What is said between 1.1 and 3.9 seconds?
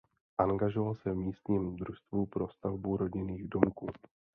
v místním družstvu pro stavbu rodinných domků.